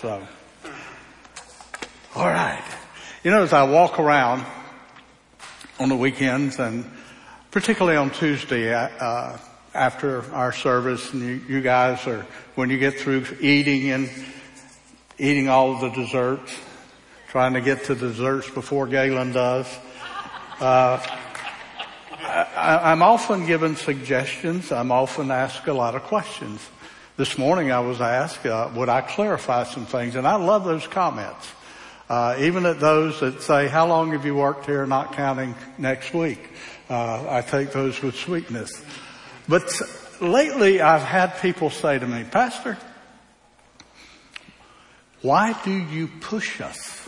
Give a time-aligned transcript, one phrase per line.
[0.00, 0.24] So,
[2.14, 2.62] all right.
[3.24, 4.46] You know, as I walk around
[5.80, 6.88] on the weekends and
[7.50, 9.36] particularly on Tuesday, uh,
[9.74, 12.24] after our service and you, you guys are,
[12.54, 14.08] when you get through eating and
[15.18, 16.56] eating all the desserts,
[17.30, 19.66] trying to get to desserts before Galen does,
[20.60, 21.04] uh,
[22.22, 24.70] I, am often given suggestions.
[24.70, 26.60] I'm often asked a lot of questions.
[27.18, 30.14] This morning I was asked, uh, would I clarify some things?
[30.14, 31.50] And I love those comments.
[32.08, 36.14] Uh, even at those that say, how long have you worked here, not counting next
[36.14, 36.38] week?
[36.88, 38.70] Uh, I take those with sweetness.
[39.48, 39.68] But
[40.20, 42.78] lately I've had people say to me, Pastor,
[45.20, 47.02] why do you push us?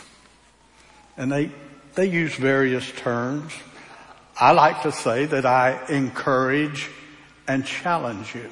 [1.15, 1.51] And they,
[1.95, 3.53] they use various terms.
[4.37, 6.89] I like to say that I encourage
[7.47, 8.49] and challenge you.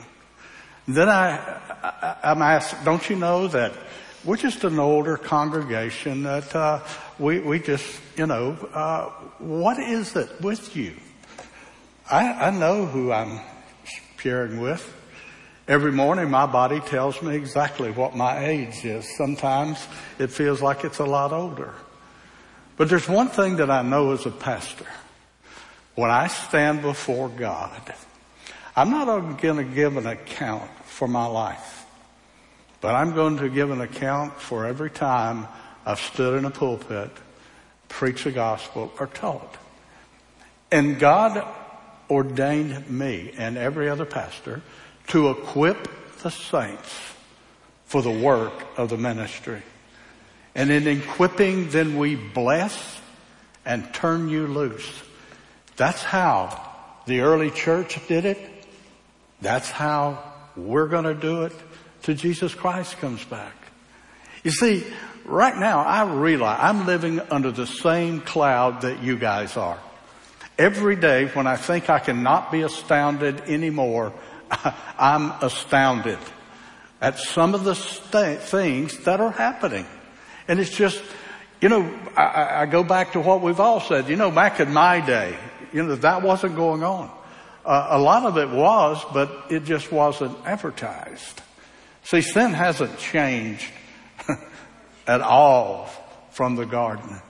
[0.89, 1.37] Then I,
[1.83, 3.73] I am asked, don't you know that
[4.25, 6.79] we're just an older congregation that uh,
[7.19, 10.95] we we just you know uh, what is it with you?
[12.09, 13.39] I, I know who I'm
[14.17, 14.81] sharing with.
[15.67, 19.15] Every morning my body tells me exactly what my age is.
[19.15, 19.77] Sometimes
[20.17, 21.71] it feels like it's a lot older.
[22.77, 24.87] But there's one thing that I know as a pastor.
[25.93, 27.93] When I stand before God,
[28.75, 29.05] I'm not
[29.41, 31.85] going to give an account for my life,
[32.81, 35.47] but I'm going to give an account for every time
[35.85, 37.11] I've stood in a pulpit,
[37.87, 39.57] preached the gospel, or taught.
[40.71, 41.45] And God
[42.09, 44.61] ordained me and every other pastor
[45.07, 45.87] to equip
[46.21, 46.95] the saints
[47.85, 49.61] for the work of the ministry.
[50.55, 52.99] And in equipping, then we bless
[53.65, 55.03] and turn you loose.
[55.75, 56.65] That's how
[57.05, 58.48] the early church did it.
[59.41, 60.23] That's how
[60.55, 61.53] we're going to do it
[62.01, 63.53] till Jesus Christ comes back.
[64.43, 64.85] You see,
[65.25, 69.79] right now I realize I'm living under the same cloud that you guys are.
[70.57, 74.13] Every day when I think I cannot be astounded anymore,
[74.97, 76.19] I'm astounded
[77.01, 79.85] at some of the st- things that are happening.
[80.47, 81.01] And it's just,
[81.61, 84.09] you know, I, I go back to what we've all said.
[84.09, 85.37] You know, back in my day,
[85.71, 87.09] you know, that wasn't going on.
[87.71, 91.39] A lot of it was, but it just wasn't advertised.
[92.01, 93.69] See, sin hasn't changed
[95.07, 95.87] at all
[96.31, 97.21] from the garden.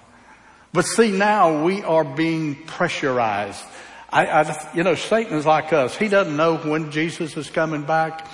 [0.71, 3.61] But see, now we are being pressurized.
[4.09, 5.97] I, I, you know, Satan is like us.
[5.97, 8.25] He doesn't know when Jesus is coming back.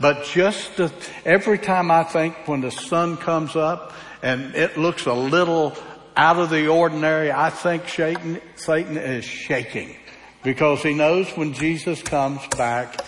[0.00, 0.90] But just to,
[1.24, 5.76] every time I think when the sun comes up and it looks a little
[6.16, 9.94] out of the ordinary, I think Satan, Satan is shaking
[10.42, 13.04] because he knows when Jesus comes back,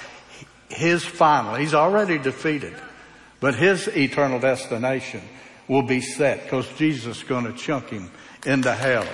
[0.68, 2.74] his final, he's already defeated,
[3.40, 5.22] but his eternal destination
[5.68, 8.10] will be set because Jesus is going to chunk him
[8.46, 9.06] into hell.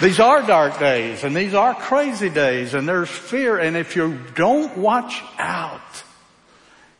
[0.00, 4.18] These are dark days and these are crazy days and there's fear and if you
[4.34, 6.02] don't watch out,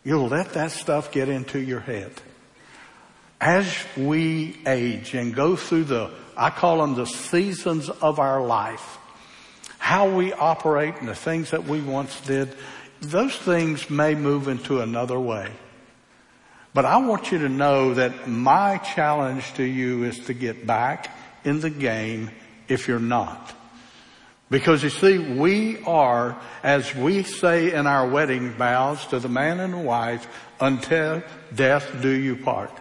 [0.04, 2.12] you'll let that stuff get into your head.
[3.40, 8.96] As we age and go through the, I call them the seasons of our life,
[9.78, 12.56] how we operate and the things that we once did,
[13.02, 15.52] those things may move into another way.
[16.72, 21.14] But I want you to know that my challenge to you is to get back
[21.44, 22.30] in the game
[22.68, 23.54] if you're not.
[24.50, 29.60] Because you see, we are, as we say in our wedding vows to the man
[29.60, 30.26] and the wife,
[30.58, 31.22] until
[31.54, 32.72] death do you part.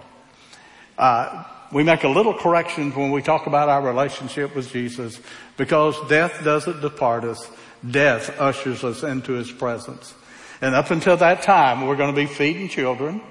[0.97, 5.19] Uh, we make a little correction when we talk about our relationship with Jesus
[5.57, 7.49] because death doesn't depart us.
[7.89, 10.13] Death ushers us into his presence.
[10.61, 13.21] And up until that time, we're going to be feeding children.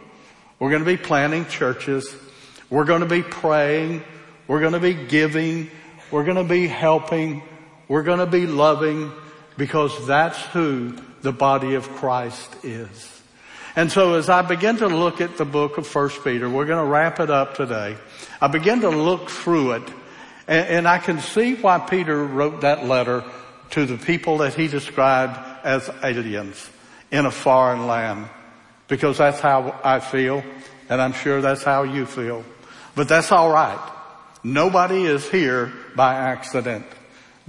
[0.58, 2.14] We're going to be planting churches.
[2.70, 4.02] We're going to be praying.
[4.46, 5.70] We're going to be giving.
[6.10, 7.42] We're going to be helping.
[7.88, 9.12] We're going to be loving
[9.56, 13.17] because that's who the body of Christ is.
[13.78, 16.84] And so as I begin to look at the book of First Peter, we're going
[16.84, 17.96] to wrap it up today.
[18.40, 19.88] I begin to look through it
[20.48, 23.22] and, and I can see why Peter wrote that letter
[23.70, 26.68] to the people that he described as aliens
[27.12, 28.28] in a foreign land
[28.88, 30.42] because that's how I feel
[30.88, 32.44] and I'm sure that's how you feel.
[32.96, 33.78] But that's alright.
[34.42, 36.84] Nobody is here by accident.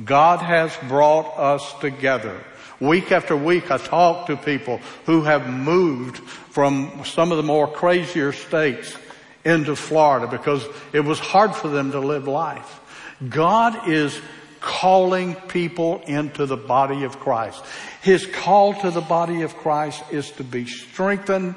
[0.05, 2.39] God has brought us together.
[2.79, 7.67] Week after week I talk to people who have moved from some of the more
[7.67, 8.95] crazier states
[9.43, 12.79] into Florida because it was hard for them to live life.
[13.27, 14.19] God is
[14.61, 17.63] calling people into the body of Christ.
[18.01, 21.55] His call to the body of Christ is to be strengthened,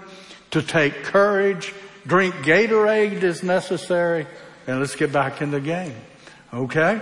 [0.51, 1.73] to take courage,
[2.07, 4.27] drink Gatorade is necessary,
[4.67, 5.97] and let's get back in the game.
[6.53, 7.01] Okay?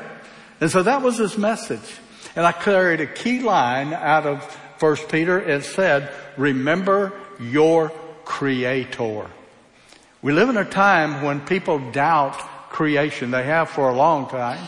[0.61, 1.99] And so that was his message.
[2.37, 4.44] And I carried a key line out of
[4.79, 5.38] First Peter.
[5.41, 7.91] It said, remember your
[8.25, 9.27] creator.
[10.23, 12.38] We live in a time when people doubt
[12.71, 13.31] creation.
[13.31, 14.67] They have for a long time.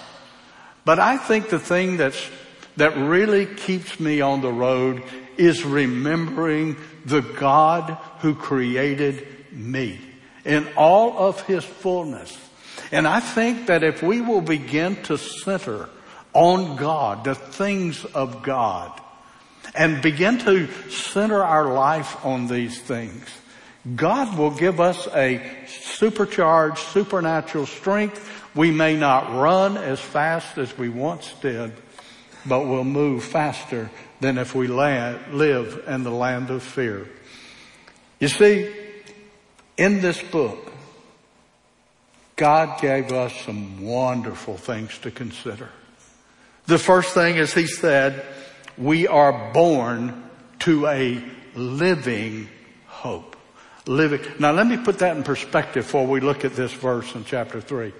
[0.84, 2.28] But I think the thing that's,
[2.76, 5.02] that really keeps me on the road
[5.36, 10.00] is remembering the God who created me
[10.44, 12.36] in all of his fullness.
[12.90, 15.88] And I think that if we will begin to center
[16.34, 18.98] on God, the things of God,
[19.74, 23.26] and begin to center our life on these things,
[23.96, 28.28] God will give us a supercharged supernatural strength.
[28.54, 31.72] We may not run as fast as we once did,
[32.46, 33.90] but we'll move faster
[34.20, 37.08] than if we land, live in the land of fear.
[38.20, 38.72] You see,
[39.76, 40.72] in this book,
[42.36, 45.70] God gave us some wonderful things to consider.
[46.72, 48.24] The first thing is He said,
[48.78, 50.24] we are born
[50.60, 51.22] to a
[51.54, 52.48] living
[52.86, 53.36] hope.
[53.86, 54.22] Living.
[54.38, 57.60] Now let me put that in perspective before we look at this verse in chapter
[57.60, 57.92] three.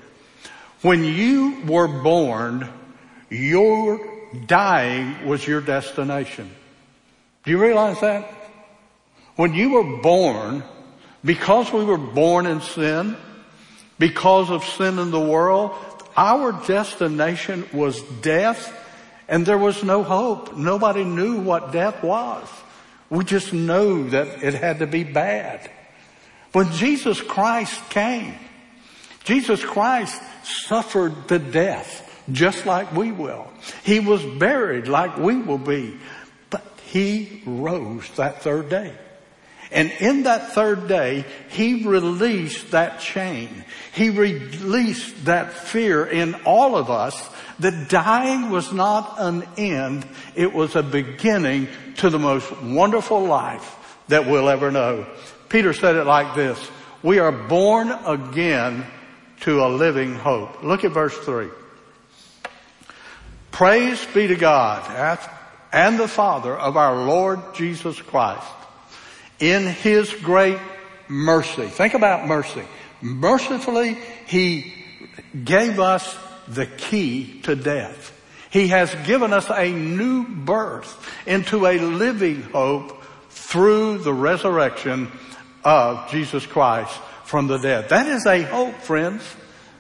[0.81, 2.67] When you were born,
[3.29, 4.01] your
[4.47, 6.51] dying was your destination.
[7.45, 8.27] Do you realize that?
[9.37, 10.65] When you were born,
[11.23, 13.19] because we were born in sin,
[13.99, 15.77] because of sin in the world,
[16.17, 18.79] our destination was death
[19.29, 20.57] and there was no hope.
[20.57, 22.49] Nobody knew what death was.
[23.09, 25.71] We just knew that it had to be bad.
[26.53, 28.35] When Jesus Christ came,
[29.25, 33.51] Jesus Christ suffered the death just like we will.
[33.85, 35.99] He was buried like we will be,
[36.51, 38.95] but he rose that third day.
[39.73, 43.65] And in that third day, he released that chain.
[43.95, 47.31] He released that fear in all of us
[47.61, 50.07] that dying was not an end.
[50.35, 53.79] It was a beginning to the most wonderful life
[54.09, 55.07] that we'll ever know.
[55.49, 56.59] Peter said it like this.
[57.03, 58.85] We are born again
[59.41, 60.63] to a living hope.
[60.63, 61.49] Look at verse three.
[63.51, 65.19] Praise be to God
[65.73, 68.47] and the Father of our Lord Jesus Christ
[69.43, 70.59] in His great
[71.09, 71.67] mercy.
[71.67, 72.63] Think about mercy.
[73.03, 74.73] Mercifully, He
[75.45, 76.17] gave us
[76.47, 78.11] the key to death.
[78.51, 85.11] He has given us a new birth into a living hope through the resurrection
[85.65, 87.89] of Jesus Christ from the dead.
[87.89, 89.23] That is a hope, friends.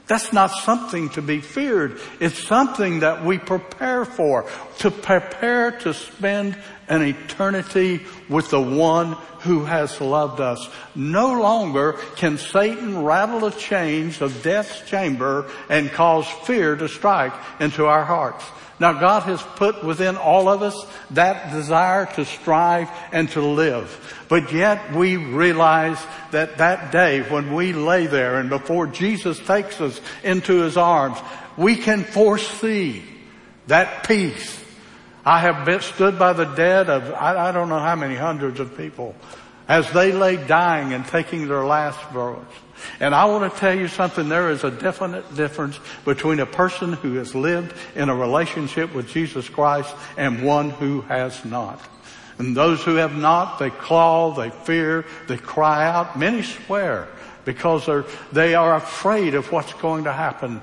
[0.08, 2.00] That's not something to be feared.
[2.18, 4.46] It's something that we prepare for,
[4.78, 6.56] to prepare to spend
[6.88, 8.00] an eternity
[8.32, 10.68] with the one who has loved us.
[10.94, 17.34] No longer can Satan rattle the chains of death's chamber and cause fear to strike
[17.60, 18.44] into our hearts.
[18.80, 24.24] Now God has put within all of us that desire to strive and to live.
[24.28, 29.80] But yet we realize that that day when we lay there and before Jesus takes
[29.80, 31.18] us into his arms,
[31.56, 33.04] we can foresee
[33.68, 34.61] that peace
[35.24, 38.58] I have been, stood by the dead of, I, I don't know how many hundreds
[38.60, 39.14] of people
[39.68, 42.54] as they lay dying and taking their last breaths.
[42.98, 46.94] And I want to tell you something, there is a definite difference between a person
[46.94, 51.80] who has lived in a relationship with Jesus Christ and one who has not.
[52.38, 56.18] And those who have not, they claw, they fear, they cry out.
[56.18, 57.08] Many swear
[57.44, 60.60] because they're, they are afraid of what's going to happen.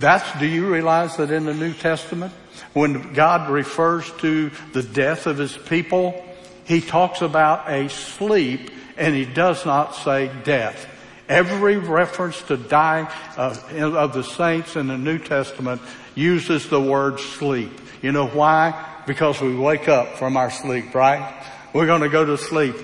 [0.00, 2.32] That's, do you realize that in the New Testament,
[2.72, 6.24] when God refers to the death of his people,
[6.64, 10.86] he talks about a sleep and he does not say death.
[11.28, 15.80] Every reference to die of, of the saints in the New Testament
[16.14, 17.72] uses the word sleep.
[18.02, 19.02] You know why?
[19.06, 21.44] Because we wake up from our sleep, right?
[21.72, 22.76] We're going to go to sleep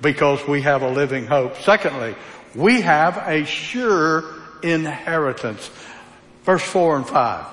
[0.00, 1.56] because we have a living hope.
[1.58, 2.14] Secondly,
[2.54, 4.24] we have a sure
[4.62, 5.70] inheritance.
[6.44, 7.46] Verse four and five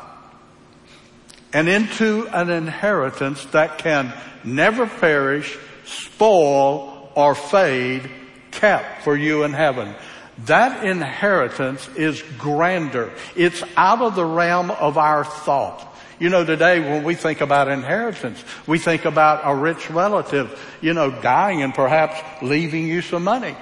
[1.53, 4.13] and into an inheritance that can
[4.43, 8.09] never perish, spoil, or fade,
[8.51, 9.95] kept for you in heaven.
[10.45, 13.11] That inheritance is grander.
[13.35, 15.83] It's out of the realm of our thought.
[16.19, 20.93] You know, today when we think about inheritance, we think about a rich relative, you
[20.93, 23.55] know, dying and perhaps leaving you some money.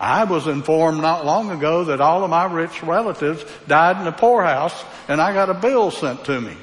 [0.00, 4.12] I was informed not long ago that all of my rich relatives died in the
[4.12, 6.56] poorhouse and I got a bill sent to me.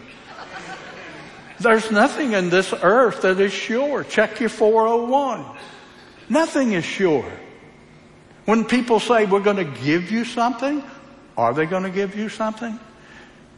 [1.60, 4.04] There's nothing in this earth that is sure.
[4.04, 5.46] Check your 401.
[6.30, 7.32] Nothing is sure.
[8.46, 10.84] When people say we're going to give you something,
[11.38, 12.80] are they going to give you something?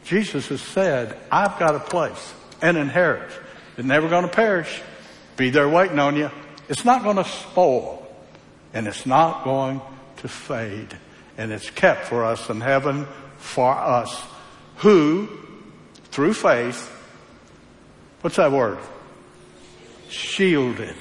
[0.04, 3.34] Jesus has said, I've got a place, an inheritance.
[3.76, 4.80] It's never going to perish.
[5.36, 6.30] Be there waiting on you.
[6.68, 8.06] It's not going to spoil
[8.72, 9.80] and it's not going
[10.18, 10.96] to fade
[11.36, 14.22] and it's kept for us in heaven for us
[14.78, 15.28] who
[16.10, 16.90] through faith,
[18.20, 18.78] what's that word?
[20.08, 20.96] Shielded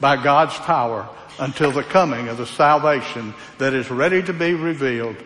[0.00, 5.16] by God's power until the coming of the salvation that is ready to be revealed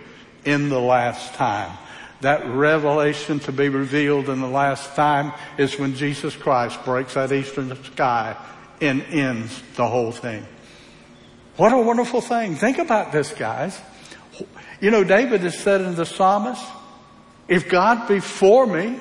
[0.45, 1.77] in the last time.
[2.21, 7.33] That revelation to be revealed in the last time is when Jesus Christ breaks that
[7.33, 8.37] eastern sky
[8.81, 10.47] and ends the whole thing.
[11.57, 12.55] What a wonderful thing.
[12.55, 13.79] Think about this, guys.
[14.81, 16.65] You know, David has said in the psalmist,
[17.49, 18.99] if God be for me,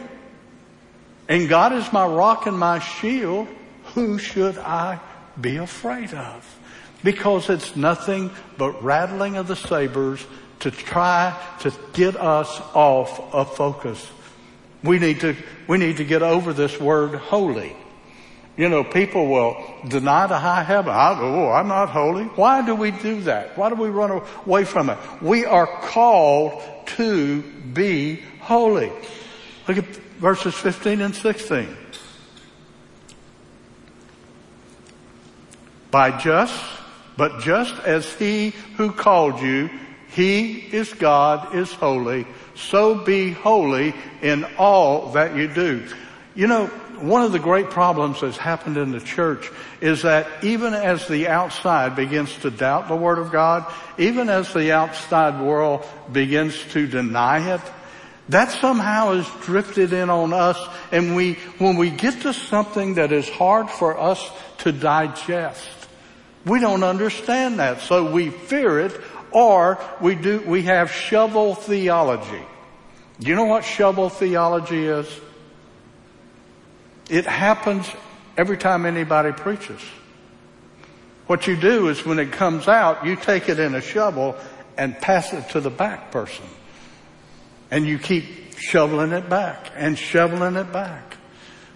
[1.31, 3.47] and God is my rock and my shield,
[3.95, 4.99] who should I
[5.39, 6.59] be afraid of?
[7.05, 10.21] Because it's nothing but rattling of the sabers
[10.59, 14.05] to try to get us off of focus.
[14.83, 15.37] We need to,
[15.69, 17.77] we need to get over this word holy.
[18.57, 19.55] You know, people will
[19.87, 20.91] deny the high heaven.
[20.91, 22.25] I oh, I'm not holy.
[22.25, 23.57] Why do we do that?
[23.57, 24.11] Why do we run
[24.45, 24.97] away from it?
[25.21, 26.61] We are called
[26.97, 28.91] to be holy.
[30.21, 31.75] Verses 15 and 16.
[35.89, 36.53] By just,
[37.17, 39.71] but just as he who called you,
[40.09, 45.87] he is God, is holy, so be holy in all that you do.
[46.35, 46.67] You know,
[46.99, 49.49] one of the great problems that's happened in the church
[49.81, 53.65] is that even as the outside begins to doubt the Word of God,
[53.97, 57.61] even as the outside world begins to deny it,
[58.29, 60.57] that somehow has drifted in on us
[60.91, 65.69] and we, when we get to something that is hard for us to digest,
[66.45, 67.81] we don't understand that.
[67.81, 68.99] So we fear it
[69.31, 72.45] or we do, we have shovel theology.
[73.19, 75.07] Do you know what shovel theology is?
[77.09, 77.89] It happens
[78.37, 79.81] every time anybody preaches.
[81.27, 84.35] What you do is when it comes out, you take it in a shovel
[84.77, 86.45] and pass it to the back person.
[87.71, 91.17] And you keep shoveling it back and shoveling it back.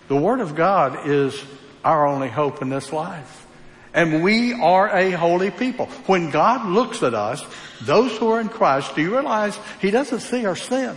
[0.07, 1.41] The Word of God is
[1.83, 3.47] our only hope in this life.
[3.93, 5.85] And we are a holy people.
[6.05, 7.43] When God looks at us,
[7.81, 10.95] those who are in Christ, do you realize He doesn't see our sin?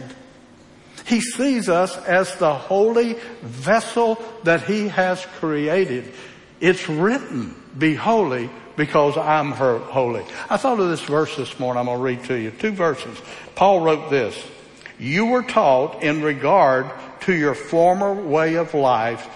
[1.07, 6.12] He sees us as the holy vessel that He has created.
[6.61, 10.25] It's written, be holy because I'm holy.
[10.50, 11.81] I thought of this verse this morning.
[11.81, 12.50] I'm going to read to you.
[12.50, 13.17] Two verses.
[13.55, 14.37] Paul wrote this.
[14.99, 16.90] You were taught in regard
[17.21, 19.28] to your former way of life,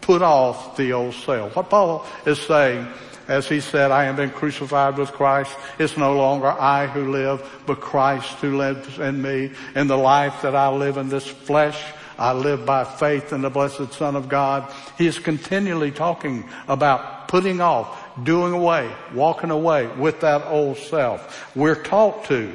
[0.00, 1.56] put off the old self.
[1.56, 2.86] What Paul is saying,
[3.28, 5.56] as he said, I have been crucified with Christ.
[5.78, 9.52] It's no longer I who live, but Christ who lives in me.
[9.74, 11.82] In the life that I live in this flesh,
[12.18, 14.72] I live by faith in the blessed Son of God.
[14.96, 21.54] He is continually talking about putting off, doing away, walking away with that old self.
[21.56, 22.54] We're taught to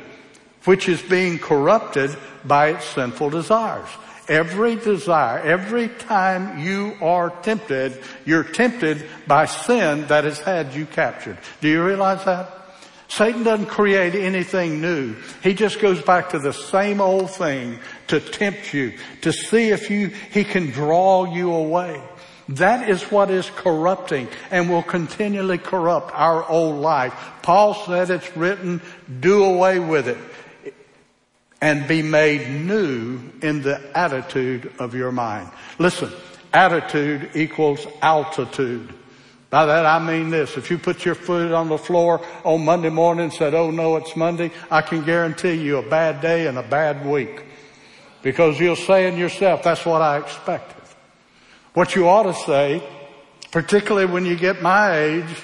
[0.65, 2.15] which is being corrupted
[2.45, 3.89] by its sinful desires.
[4.27, 10.85] Every desire, every time you are tempted, you're tempted by sin that has had you
[10.85, 11.37] captured.
[11.59, 12.49] Do you realize that?
[13.07, 15.15] Satan doesn't create anything new.
[15.43, 19.89] He just goes back to the same old thing to tempt you, to see if
[19.89, 22.01] you, he can draw you away.
[22.47, 27.13] That is what is corrupting and will continually corrupt our old life.
[27.41, 28.81] Paul said it's written,
[29.19, 30.17] do away with it
[31.61, 35.49] and be made new in the attitude of your mind.
[35.77, 36.11] Listen,
[36.51, 38.91] attitude equals altitude.
[39.51, 40.57] By that I mean this.
[40.57, 43.97] If you put your foot on the floor on Monday morning and said, oh no,
[43.97, 47.43] it's Monday, I can guarantee you a bad day and a bad week.
[48.23, 50.81] Because you'll say in yourself, that's what I expected.
[51.73, 52.83] What you ought to say,
[53.51, 55.43] particularly when you get my age,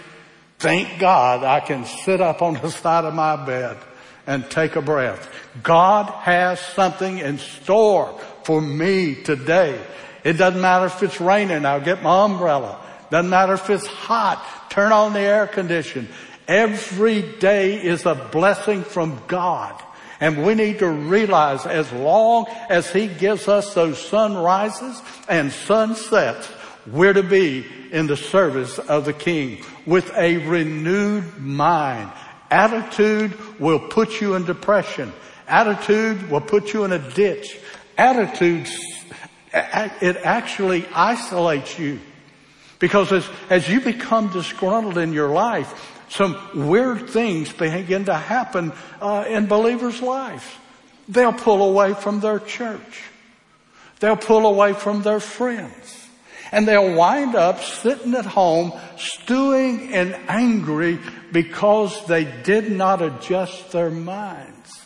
[0.58, 3.78] thank God I can sit up on the side of my bed
[4.27, 5.27] and take a breath.
[5.63, 9.81] God has something in store for me today.
[10.24, 12.79] It doesn't matter if it's raining, I'll get my umbrella.
[13.10, 16.10] Doesn't matter if it's hot, turn on the air condition.
[16.48, 19.81] Every day is a blessing from God.
[20.19, 26.50] And we need to realize as long as He gives us those sunrises and sunsets,
[26.88, 32.12] we're to be in the service of the King with a renewed mind
[32.50, 35.13] Attitude will put you in depression.
[35.48, 37.58] Attitude will put you in a ditch.
[37.98, 38.68] Attitude,
[39.54, 42.00] it actually isolates you.
[42.80, 45.74] Because as, as you become disgruntled in your life,
[46.10, 50.44] Some weird things begin to happen uh, in believers' lives.
[51.10, 53.04] They'll pull away from their church.
[54.00, 56.08] They'll pull away from their friends.
[56.51, 61.00] And they'll wind up sitting at home stewing and angry
[61.31, 64.86] because they did not adjust their minds.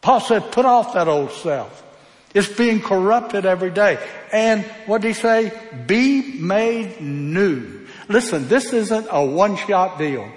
[0.00, 1.82] Paul said, put off that old self.
[2.34, 3.98] It's being corrupted every day.
[4.32, 5.52] And what did he say?
[5.86, 7.86] Be made new.
[8.08, 10.28] Listen, this isn't a one shot deal.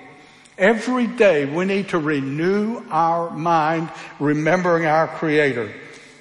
[0.57, 5.73] Every day we need to renew our mind, remembering our creator.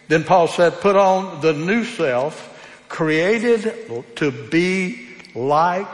[0.09, 2.53] Then Paul said, put on the new self,
[2.89, 5.89] created to be like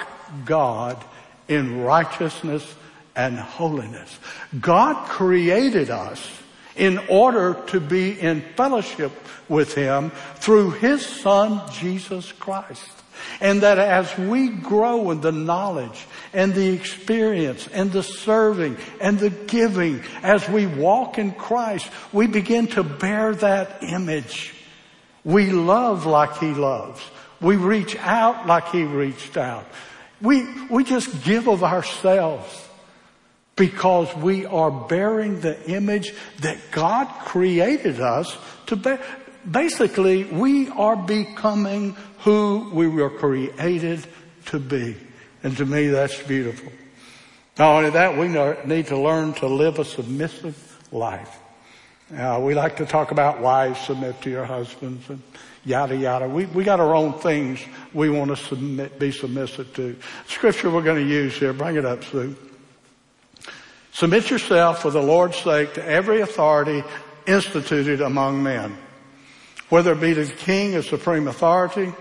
[0.44, 1.02] God
[1.48, 2.74] in righteousness
[3.14, 4.18] and holiness.
[4.60, 6.42] God created us
[6.76, 9.12] in order to be in fellowship
[9.48, 12.90] with Him through His Son, Jesus Christ.
[13.40, 19.18] And that as we grow in the knowledge and the experience and the serving and
[19.18, 24.54] the giving, as we walk in Christ, we begin to bear that image.
[25.24, 27.00] We love like He loves.
[27.40, 29.66] We reach out like He reached out.
[30.20, 32.68] We, we just give of ourselves
[33.56, 39.00] because we are bearing the image that God created us to bear.
[39.48, 44.06] Basically, we are becoming who we were created
[44.46, 44.96] to be.
[45.42, 46.72] And to me, that's beautiful.
[47.58, 48.28] Not only that, we
[48.66, 51.38] need to learn to live a submissive life.
[52.16, 55.22] Uh, we like to talk about wives submit to your husbands and
[55.64, 56.28] yada yada.
[56.28, 57.58] We we got our own things
[57.94, 59.96] we want to submit, be submissive to.
[60.26, 61.54] Scripture we're going to use here.
[61.54, 62.36] Bring it up, Sue.
[63.92, 66.82] Submit yourself for the Lord's sake to every authority
[67.26, 68.76] instituted among men,
[69.68, 71.92] whether it be to the king as supreme authority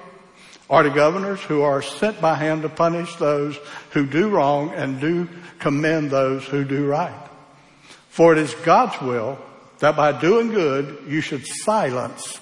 [0.69, 3.59] or to governors who are sent by him to punish those
[3.91, 5.27] who do wrong and do
[5.59, 7.27] commend those who do right.
[8.07, 9.37] For it is God's will
[9.79, 12.39] that by doing good you should silence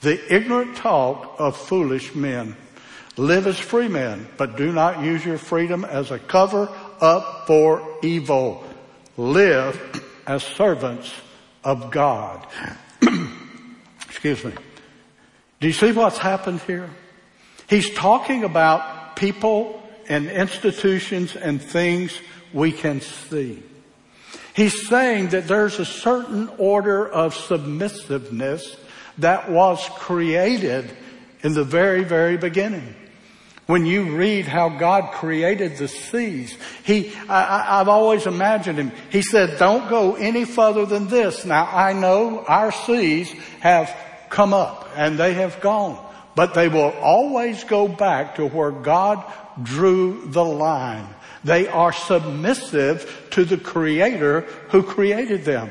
[0.00, 2.56] the ignorant talk of foolish men.
[3.16, 6.68] Live as free men, but do not use your freedom as a cover
[7.00, 8.67] up for evil
[9.18, 9.78] live
[10.26, 11.12] as servants
[11.64, 12.46] of God.
[14.06, 14.52] Excuse me.
[15.60, 16.88] Do you see what's happened here?
[17.68, 22.18] He's talking about people and institutions and things
[22.54, 23.62] we can see.
[24.54, 28.76] He's saying that there's a certain order of submissiveness
[29.18, 30.90] that was created
[31.42, 32.94] in the very, very beginning.
[33.68, 38.92] When you read how God created the seas, He, I, have always imagined Him.
[39.10, 41.44] He said, don't go any further than this.
[41.44, 43.94] Now I know our seas have
[44.30, 46.02] come up and they have gone,
[46.34, 49.22] but they will always go back to where God
[49.62, 51.06] drew the line.
[51.44, 55.70] They are submissive to the creator who created them.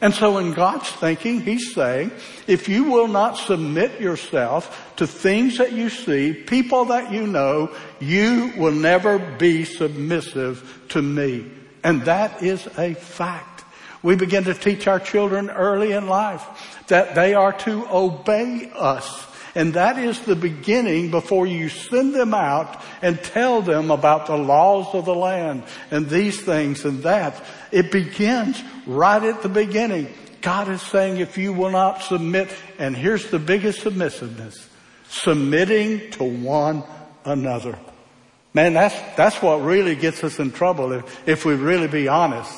[0.00, 2.12] And so in God's thinking, He's saying,
[2.46, 7.74] if you will not submit yourself to things that you see, people that you know,
[7.98, 11.50] you will never be submissive to me.
[11.82, 13.64] And that is a fact.
[14.02, 16.44] We begin to teach our children early in life
[16.86, 19.26] that they are to obey us.
[19.58, 24.36] And that is the beginning before you send them out and tell them about the
[24.36, 27.44] laws of the land and these things and that.
[27.72, 30.14] It begins right at the beginning.
[30.42, 34.68] God is saying if you will not submit, and here's the biggest submissiveness,
[35.08, 36.84] submitting to one
[37.24, 37.76] another.
[38.54, 42.56] Man, that's, that's what really gets us in trouble if, if we really be honest.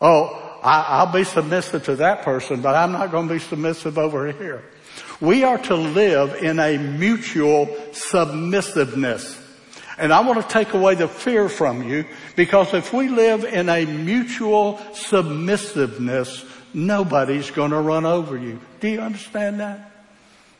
[0.00, 3.98] Oh, I, will be submissive to that person, but I'm not going to be submissive
[3.98, 4.64] over here.
[5.22, 9.40] We are to live in a mutual submissiveness.
[9.96, 13.68] And I want to take away the fear from you because if we live in
[13.68, 18.58] a mutual submissiveness, nobody's going to run over you.
[18.80, 19.92] Do you understand that?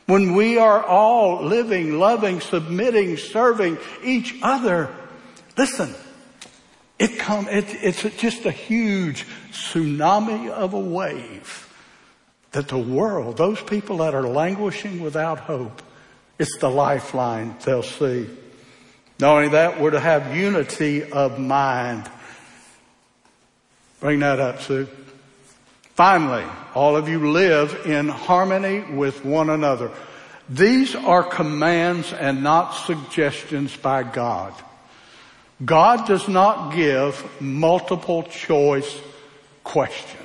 [0.07, 4.94] When we are all living, loving, submitting, serving each other,
[5.59, 5.92] listen,
[7.01, 11.68] it come, it, it's just a huge tsunami of a wave
[12.52, 15.82] that the world, those people that are languishing without hope,
[16.38, 18.28] it's the lifeline they'll see.
[19.18, 22.10] Not only that, we're to have unity of mind.
[24.00, 24.88] Bring that up, Sue.
[25.94, 29.90] Finally, all of you live in harmony with one another.
[30.48, 34.54] These are commands and not suggestions by God.
[35.64, 39.00] God does not give multiple choice
[39.62, 40.21] questions.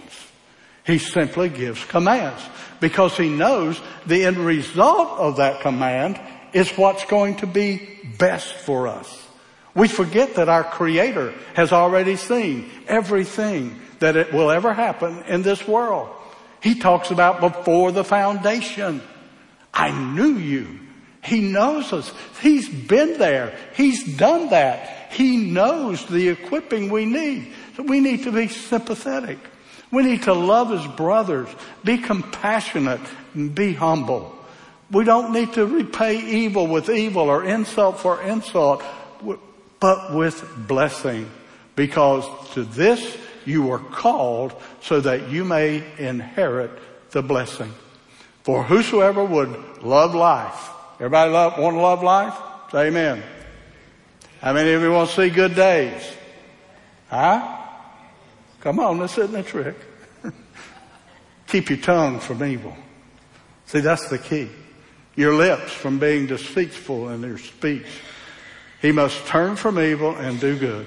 [0.87, 2.41] He simply gives commands
[2.79, 6.17] because he knows the end result of that command
[6.53, 9.27] is what's going to be best for us.
[9.75, 15.41] We forget that our creator has already seen everything that it will ever happen in
[15.41, 16.09] this world.
[16.63, 19.01] He talks about before the foundation.
[19.73, 20.79] I knew you.
[21.21, 22.13] He knows us.
[22.41, 23.53] He's been there.
[23.75, 25.11] He's done that.
[25.11, 27.51] He knows the equipping we need.
[27.75, 29.37] So we need to be sympathetic.
[29.91, 31.47] We need to love as brothers,
[31.83, 33.01] be compassionate,
[33.33, 34.35] and be humble.
[34.91, 38.83] We don't need to repay evil with evil or insult for insult
[39.79, 41.29] but with blessing.
[41.75, 46.71] Because to this you were called so that you may inherit
[47.11, 47.71] the blessing.
[48.43, 50.69] For whosoever would love life.
[50.95, 52.33] Everybody love, want to love life?
[52.71, 53.23] Say amen.
[54.41, 56.01] How many of you want to see good days?
[57.09, 57.66] Huh?
[58.67, 59.77] Come on, this isn't a trick.
[61.47, 62.75] Keep your tongue from evil.
[63.65, 64.49] See, that's the key.
[65.15, 67.87] Your lips from being deceitful in their speech.
[68.81, 70.85] He must turn from evil and do good,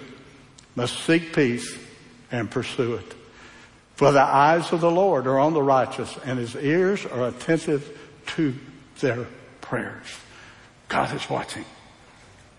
[0.77, 1.75] must seek peace
[2.31, 3.15] and pursue it.
[3.95, 7.99] For the eyes of the Lord are on the righteous and his ears are attentive
[8.37, 8.55] to
[8.99, 9.27] their
[9.63, 10.19] prayers.
[10.91, 11.65] God is watching.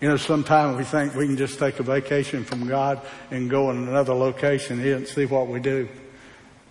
[0.02, 3.70] You know, sometimes we think we can just take a vacation from God and go
[3.70, 5.88] in another location here and see what we do.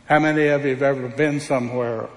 [0.03, 2.09] How many of you have ever been somewhere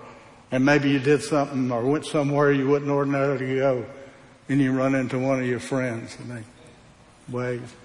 [0.50, 3.86] and maybe you did something or went somewhere you wouldn't ordinarily go
[4.48, 6.42] and you run into one of your friends and they
[7.32, 7.76] wave.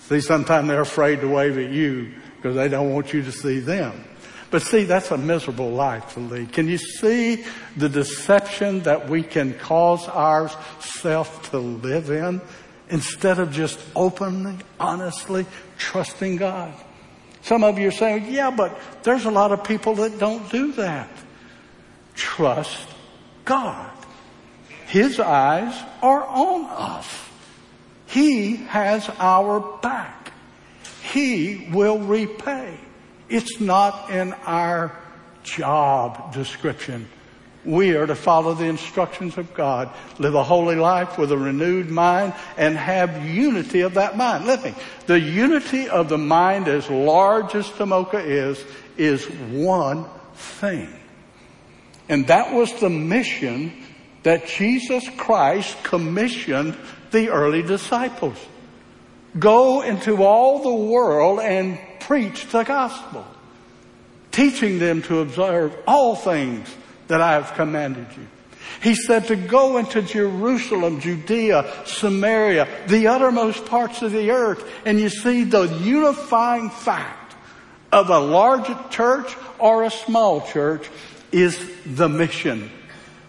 [0.00, 3.60] See, sometimes they're afraid to wave at you because they don't want you to see
[3.60, 4.04] them.
[4.52, 6.52] But see, that's a miserable life to lead.
[6.52, 7.42] Can you see
[7.74, 12.42] the deception that we can cause ourselves to live in
[12.90, 15.46] instead of just openly, honestly
[15.78, 16.74] trusting God?
[17.40, 20.72] Some of you are saying, yeah, but there's a lot of people that don't do
[20.72, 21.08] that.
[22.14, 22.86] Trust
[23.46, 23.90] God.
[24.86, 27.08] His eyes are on us.
[28.06, 30.34] He has our back.
[31.02, 32.78] He will repay.
[33.32, 34.94] It's not in our
[35.42, 37.08] job description.
[37.64, 41.88] We are to follow the instructions of God, live a holy life with a renewed
[41.88, 44.44] mind, and have unity of that mind.
[44.44, 44.74] Listen,
[45.06, 48.62] the unity of the mind, as large as Tomoka is,
[48.98, 50.92] is one thing.
[52.10, 53.72] And that was the mission
[54.24, 56.76] that Jesus Christ commissioned
[57.12, 58.36] the early disciples.
[59.38, 63.24] Go into all the world and preach the gospel,
[64.30, 66.68] teaching them to observe all things
[67.08, 68.26] that I have commanded you.
[68.82, 74.98] He said to go into Jerusalem, Judea, Samaria, the uttermost parts of the earth, and
[75.00, 77.34] you see the unifying fact
[77.90, 80.88] of a large church or a small church
[81.30, 82.70] is the mission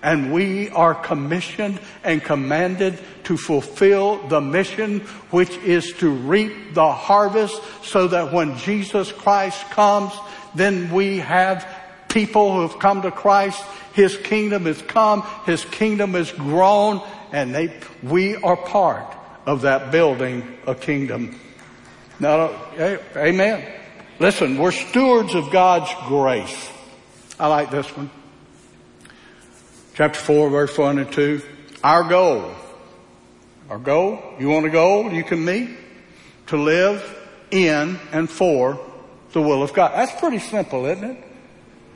[0.03, 4.99] and we are commissioned and commanded to fulfill the mission,
[5.31, 10.13] which is to reap the harvest so that when Jesus Christ comes,
[10.53, 11.65] then we have
[12.09, 13.63] people who have come to Christ.
[13.93, 15.25] His kingdom has come.
[15.45, 21.39] His kingdom has grown and they, we are part of that building a kingdom.
[22.19, 22.51] Now,
[23.15, 23.65] amen.
[24.19, 26.69] Listen, we're stewards of God's grace.
[27.39, 28.11] I like this one
[29.93, 31.41] chapter 4 verse 1 and 2.
[31.83, 32.53] Our goal.
[33.69, 34.21] Our goal.
[34.39, 35.69] You want a goal you can meet?
[36.47, 37.19] To live
[37.51, 38.79] in and for
[39.31, 39.93] the will of God.
[39.93, 41.23] That's pretty simple, isn't it?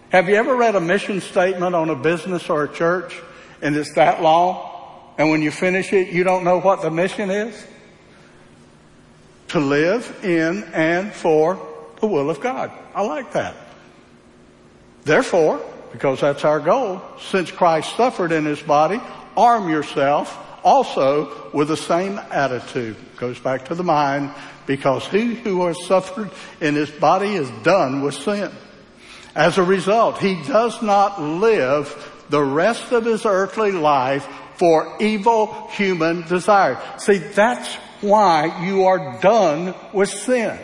[0.10, 3.20] Have you ever read a mission statement on a business or a church
[3.62, 4.74] and it's that long
[5.18, 7.66] and when you finish it you don't know what the mission is?
[9.50, 11.60] To live in and for
[12.00, 12.72] the will of God.
[12.94, 13.56] I like that.
[15.04, 17.02] Therefore, because that's our goal.
[17.19, 19.00] Since Christ suffered in his body,
[19.36, 22.97] arm yourself also with the same attitude.
[23.17, 24.32] Goes back to the mind
[24.65, 28.52] because he who has suffered in his body is done with sin.
[29.36, 35.67] As a result, he does not live the rest of his earthly life for evil
[35.71, 36.82] human desire.
[36.97, 40.60] See, that's why you are done with sin.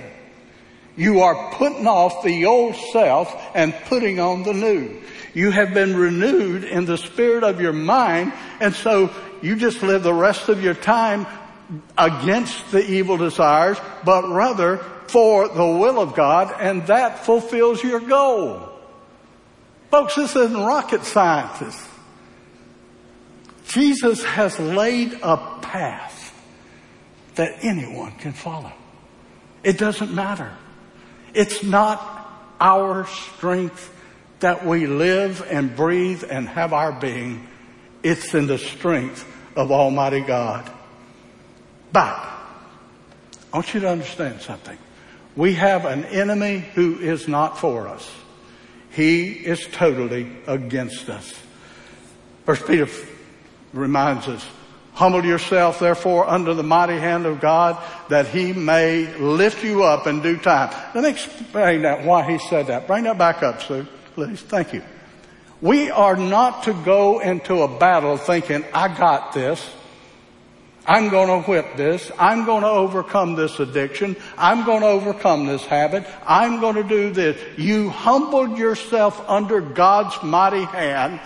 [0.96, 5.02] You are putting off the old self and putting on the new.
[5.34, 10.04] You have been renewed in the spirit of your mind and so you just live
[10.04, 11.26] the rest of your time
[11.98, 14.78] against the evil desires, but rather
[15.08, 18.70] for the will of God and that fulfills your goal.
[19.90, 21.88] Folks, this isn't rocket science.
[23.68, 26.20] Jesus has laid a path
[27.36, 28.72] that anyone can follow.
[29.64, 30.52] It doesn't matter.
[31.34, 32.02] It's not
[32.60, 33.92] our strength
[34.40, 37.48] that we live and breathe and have our being.
[38.04, 40.70] It's in the strength of Almighty God.
[41.92, 42.16] But
[43.54, 44.78] I want you to understand something.
[45.36, 48.10] We have an enemy who is not for us.
[48.92, 51.34] He is totally against us.
[52.46, 52.88] First Peter
[53.74, 54.46] reminds us,
[54.94, 60.08] humble yourself therefore under the mighty hand of God that he may lift you up
[60.08, 60.74] in due time.
[60.94, 62.88] Let me explain that, why he said that.
[62.88, 64.42] Bring that back up, Sue, please.
[64.42, 64.84] Thank you.
[65.62, 69.66] We are not to go into a battle thinking, I got this.
[70.86, 72.12] I'm going to whip this.
[72.20, 74.18] I'm going to overcome this addiction.
[74.38, 76.06] I'm going to overcome this habit.
[76.28, 77.40] I'm going to do this.
[77.58, 81.22] You humbled yourself under God's mighty hand.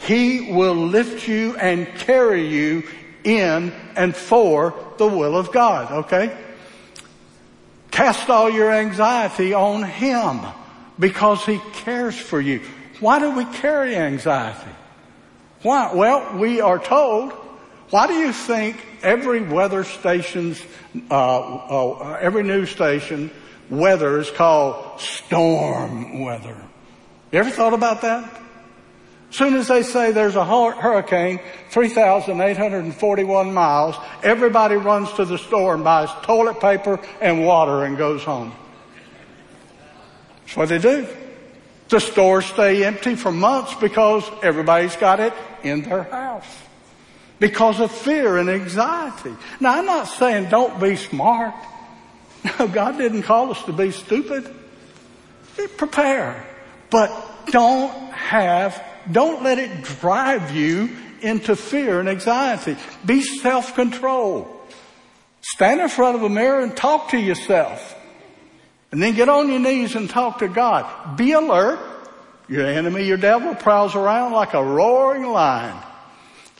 [0.00, 2.86] He will lift you and carry you
[3.28, 6.36] in and for the will of God, okay?
[7.90, 10.40] Cast all your anxiety on Him
[10.98, 12.60] because He cares for you.
[13.00, 14.70] Why do we carry anxiety?
[15.62, 15.92] Why?
[15.94, 17.32] Well, we are told
[17.90, 20.60] why do you think every weather station's,
[21.10, 23.30] uh, uh, every news station
[23.70, 26.56] weather is called storm weather?
[27.32, 28.42] You ever thought about that?
[29.30, 35.84] Soon as they say there's a hurricane, 3,841 miles, everybody runs to the store and
[35.84, 38.54] buys toilet paper and water and goes home.
[40.40, 41.06] That's what they do.
[41.90, 46.46] The stores stay empty for months because everybody's got it in their house
[47.38, 49.34] because of fear and anxiety.
[49.60, 51.54] Now I'm not saying don't be smart.
[52.58, 54.54] No, God didn't call us to be stupid.
[55.76, 56.46] Prepare.
[56.88, 57.10] But
[57.46, 60.90] don't have, don't let it drive you
[61.20, 62.76] into fear and anxiety.
[63.04, 64.54] Be self-controlled.
[65.40, 67.96] Stand in front of a mirror and talk to yourself.
[68.90, 71.16] And then get on your knees and talk to God.
[71.16, 71.78] Be alert.
[72.48, 75.76] Your enemy, your devil, prowls around like a roaring lion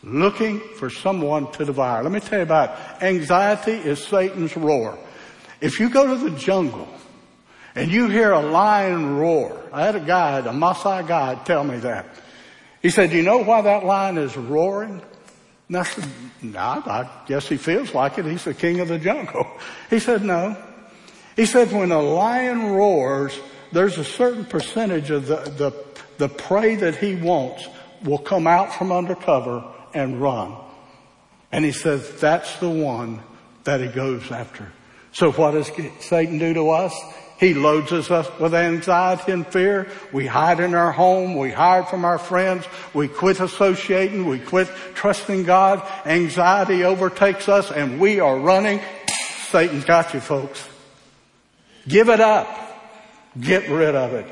[0.02, 2.02] looking for someone to devour.
[2.02, 4.98] Let me tell you about anxiety is Satan's roar.
[5.60, 6.88] If you go to the jungle
[7.74, 11.78] and you hear a lion roar, I had a guide, a Maasai guide tell me
[11.78, 12.06] that.
[12.82, 15.02] He said, do you know why that lion is roaring?
[15.68, 16.08] And I said,
[16.42, 18.24] no, I guess he feels like it.
[18.24, 19.46] He's the king of the jungle.
[19.90, 20.56] He said, no.
[21.36, 23.38] He said, when a lion roars,
[23.72, 25.72] there's a certain percentage of the, the,
[26.18, 27.66] the prey that he wants
[28.02, 29.64] will come out from under cover
[29.94, 30.56] and run.
[31.52, 33.22] And he says that's the one
[33.64, 34.72] that he goes after.
[35.12, 36.94] So what does Satan do to us?
[37.38, 39.88] He loads us with anxiety and fear.
[40.12, 41.36] We hide in our home.
[41.36, 42.64] We hide from our friends.
[42.92, 44.26] We quit associating.
[44.26, 45.86] We quit trusting God.
[46.04, 48.80] Anxiety overtakes us and we are running.
[49.50, 50.68] Satan's got you folks.
[51.86, 52.48] Give it up.
[53.38, 54.26] Get rid of it.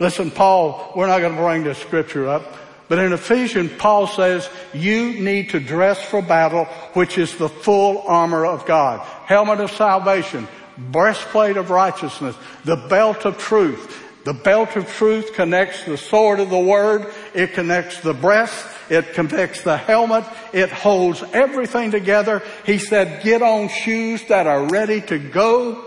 [0.00, 2.42] Listen, Paul, we're not going to bring this scripture up.
[2.88, 8.02] But in Ephesians, Paul says, you need to dress for battle, which is the full
[8.06, 9.00] armor of God.
[9.26, 14.04] Helmet of salvation, breastplate of righteousness, the belt of truth.
[14.24, 17.12] The belt of truth connects the sword of the word.
[17.34, 18.66] It connects the breast.
[18.90, 20.24] It connects the helmet.
[20.52, 22.42] It holds everything together.
[22.66, 25.84] He said, get on shoes that are ready to go.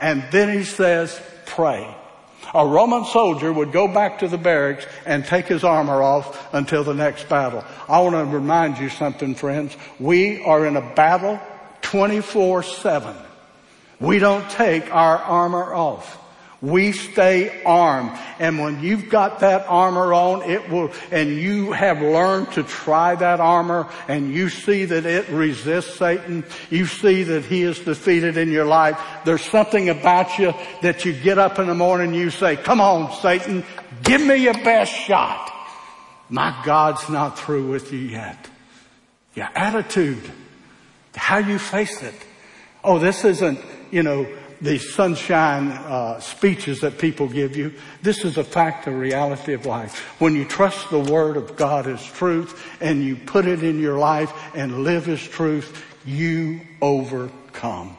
[0.00, 1.94] And then he says, pray.
[2.54, 6.84] A Roman soldier would go back to the barracks and take his armor off until
[6.84, 7.64] the next battle.
[7.88, 9.76] I want to remind you something, friends.
[9.98, 11.40] We are in a battle
[11.82, 13.31] 24-7.
[14.02, 16.18] We don't take our armor off.
[16.60, 18.16] We stay armed.
[18.38, 23.14] And when you've got that armor on, it will, and you have learned to try
[23.14, 28.36] that armor and you see that it resists Satan, you see that he is defeated
[28.36, 32.16] in your life, there's something about you that you get up in the morning and
[32.16, 33.64] you say, come on Satan,
[34.02, 35.48] give me your best shot.
[36.28, 38.48] My God's not through with you yet.
[39.34, 40.30] Your attitude,
[41.14, 42.14] how you face it.
[42.84, 44.26] Oh, this isn't, you know,
[44.60, 47.74] the sunshine uh, speeches that people give you.
[48.00, 49.98] This is a fact, a reality of life.
[50.20, 53.98] When you trust the Word of God as truth and you put it in your
[53.98, 57.96] life and live as truth, you overcome.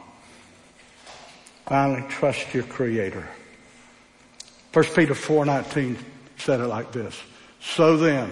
[1.66, 3.28] Finally, trust your Creator.
[4.72, 5.96] 1 Peter 4.19
[6.38, 7.18] said it like this.
[7.60, 8.30] So then,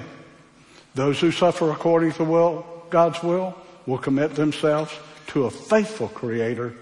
[0.95, 3.55] those who suffer according to will, God's will,
[3.87, 4.93] will commit themselves
[5.29, 6.75] to a faithful Creator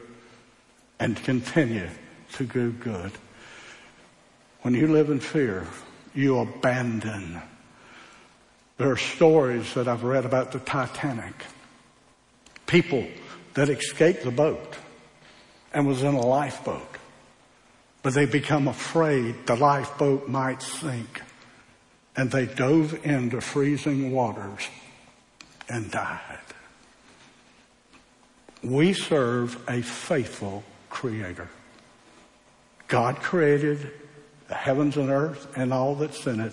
[0.99, 1.89] and continue
[2.33, 3.13] to do good.
[4.63, 5.67] When you live in fear,
[6.15, 7.41] you abandon.
[8.77, 11.35] There are stories that I've read about the Titanic.
[12.67, 13.07] People
[13.55, 14.77] that escaped the boat
[15.73, 16.97] and was in a lifeboat,
[18.03, 21.23] but they become afraid the lifeboat might sink
[22.17, 24.69] and they dove into freezing waters
[25.69, 26.39] and died.
[28.63, 31.49] We serve a faithful creator.
[32.89, 33.91] God created
[34.49, 36.53] the heavens and earth and all that's in it,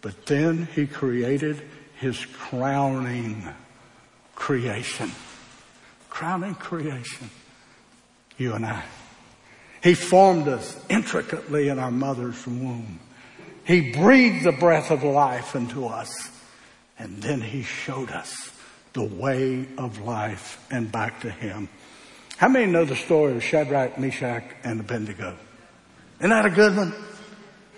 [0.00, 1.62] but then he created
[1.96, 3.48] his crowning
[4.34, 5.10] creation.
[6.10, 7.30] Crowning creation.
[8.36, 8.84] You and I.
[9.82, 13.00] He formed us intricately in our mother's womb.
[13.64, 16.30] He breathed the breath of life into us.
[16.98, 18.50] And then he showed us
[18.92, 21.68] the way of life and back to him.
[22.36, 25.36] How many know the story of Shadrach, Meshach, and Abednego?
[26.20, 26.94] Isn't that a good one?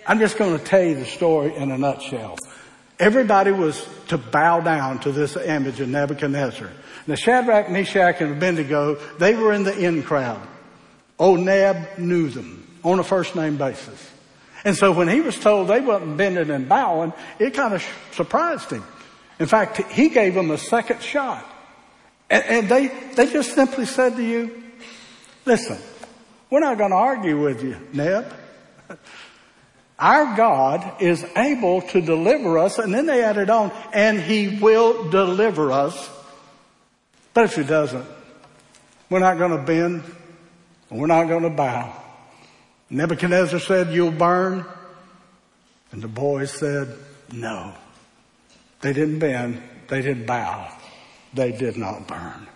[0.07, 2.37] I'm just going to tell you the story in a nutshell.
[2.99, 6.69] Everybody was to bow down to this image of Nebuchadnezzar.
[7.07, 10.47] Now Shadrach, Meshach, and Abednego, they were in the in crowd.
[11.17, 14.09] Old Neb knew them on a first name basis.
[14.63, 18.69] And so when he was told they wasn't bending and bowing, it kind of surprised
[18.69, 18.83] him.
[19.41, 21.43] In fact, he gave them a second shot.
[22.29, 24.63] And, and they, they just simply said to you,
[25.45, 25.79] listen,
[26.51, 28.31] we're not going to argue with you, Neb.
[29.97, 35.09] Our God is able to deliver us, and then they added on, and He will
[35.09, 36.07] deliver us.
[37.33, 38.05] But if He doesn't,
[39.09, 40.03] we're not going to bend,
[40.91, 41.91] and we're not going to bow.
[42.91, 44.65] Nebuchadnezzar said, you'll burn.
[45.91, 46.95] And the boys said,
[47.31, 47.73] no.
[48.81, 49.61] They didn't bend.
[49.87, 50.71] They didn't bow.
[51.33, 52.47] They did not burn.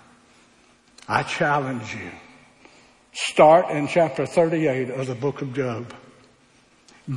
[1.08, 2.12] I challenge you.
[3.14, 5.94] Start in chapter 38 of the book of Job.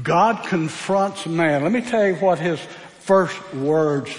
[0.02, 1.62] God confronts man.
[1.62, 2.60] Let me tell you what his
[3.00, 4.14] first words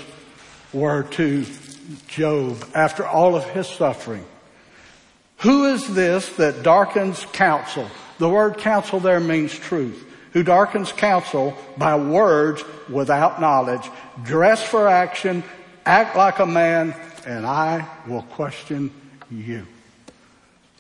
[0.74, 1.46] were to
[2.08, 4.26] Job after all of his suffering.
[5.38, 7.88] Who is this that darkens counsel?
[8.18, 10.06] The word counsel there means truth.
[10.34, 13.90] Who darkens counsel by words without knowledge.
[14.24, 15.44] Dress for action,
[15.86, 18.92] act like a man, and I will question
[19.32, 19.66] you.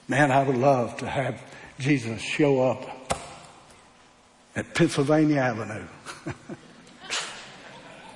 [0.07, 1.41] Man, I would love to have
[1.79, 3.13] Jesus show up
[4.55, 5.85] at Pennsylvania Avenue.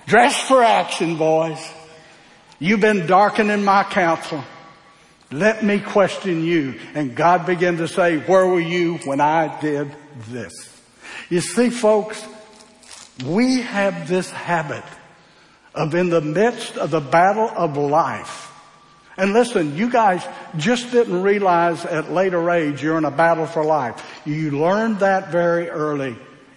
[0.08, 1.60] Dress for action, boys.
[2.60, 4.44] You've been darkening my counsel.
[5.32, 6.80] Let me question you.
[6.94, 9.92] And God began to say, where were you when I did
[10.30, 10.73] this?
[11.30, 12.24] You see, folks,
[13.26, 14.84] we have this habit
[15.76, 18.52] of in the midst of the battle of life.
[19.18, 20.26] And listen, you guys
[20.58, 24.22] just didn't realize at later age you're in a battle for life.
[24.26, 26.16] You learned that very early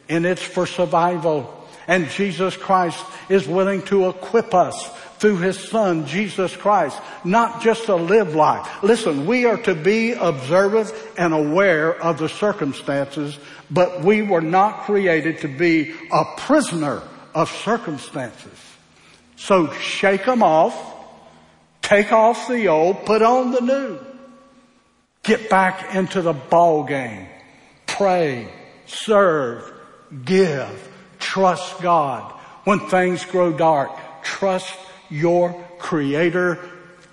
[0.08, 1.52] and it's for survival.
[1.86, 7.86] And Jesus Christ is willing to equip us through His Son, Jesus Christ, not just
[7.86, 8.82] to live life.
[8.82, 13.38] Listen, we are to be observant and aware of the circumstances,
[13.70, 17.02] but we were not created to be a prisoner
[17.34, 18.58] of circumstances.
[19.36, 20.74] So shake them off,
[21.82, 23.98] take off the old, put on the new.
[25.22, 27.26] Get back into the ball game.
[27.86, 28.48] Pray,
[28.86, 29.72] serve,
[30.24, 32.32] give, trust God.
[32.64, 33.90] When things grow dark,
[34.22, 34.74] trust
[35.10, 36.58] your creator.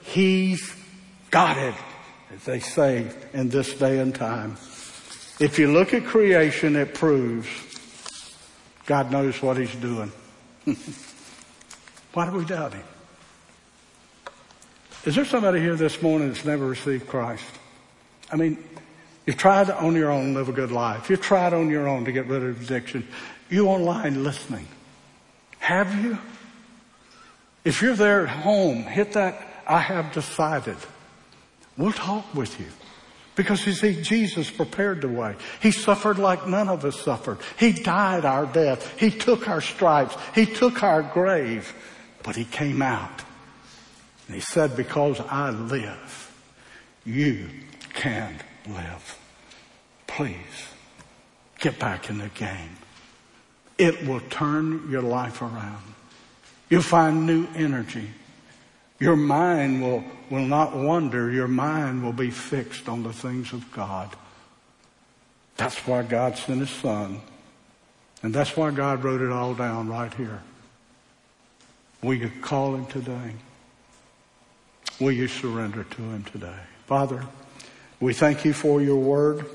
[0.02, 0.74] He's
[1.32, 1.76] got it,
[2.34, 4.58] as they say in this day and time.
[5.40, 7.48] If you look at creation, it proves
[8.86, 10.12] God knows what he's doing.
[12.14, 12.84] Why do we doubt him?
[15.06, 17.44] Is there somebody here this morning that's never received Christ?
[18.32, 18.64] I mean,
[19.26, 21.10] you've tried on your own to live a good life.
[21.10, 23.08] You've tried on your own to get rid of addiction.
[23.50, 24.68] You online listening.
[25.60, 26.18] Have you?
[27.64, 30.78] If you're there at home, hit that I have decided.
[31.78, 32.68] We'll talk with you.
[33.36, 35.36] Because you see, Jesus prepared the way.
[35.60, 37.40] He suffered like none of us suffered.
[37.58, 39.00] He died our death.
[39.00, 40.16] He took our stripes.
[40.36, 41.74] He took our grave.
[42.22, 43.24] But he came out.
[44.28, 46.32] And he said, because I live,
[47.06, 47.50] you
[47.94, 49.20] can live.
[50.06, 50.68] Please
[51.60, 52.78] get back in the game.
[53.80, 55.93] It will turn your life around.
[56.74, 58.10] You'll find new energy.
[58.98, 61.30] Your mind will, will not wander.
[61.30, 64.10] Your mind will be fixed on the things of God.
[65.56, 67.22] That's why God sent His Son.
[68.24, 70.42] And that's why God wrote it all down right here.
[72.02, 73.34] Will you call Him today?
[75.00, 76.60] Will you surrender to Him today?
[76.88, 77.24] Father,
[78.00, 79.46] we thank you for your word.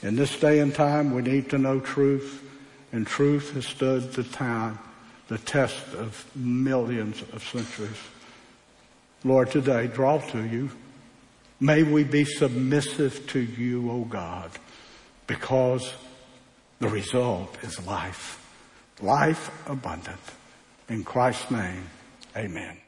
[0.00, 2.40] In this day and time, we need to know truth,
[2.92, 4.78] and truth has stood the time
[5.28, 7.98] the test of millions of centuries.
[9.24, 10.70] Lord, today, draw to you.
[11.58, 14.50] May we be submissive to you, O God,
[15.26, 15.94] because
[16.78, 18.42] the result is life.
[19.00, 20.20] Life abundant.
[20.88, 21.88] In Christ's name,
[22.36, 22.78] amen.